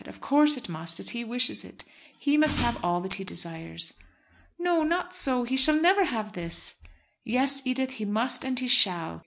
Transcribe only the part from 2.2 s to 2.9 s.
must have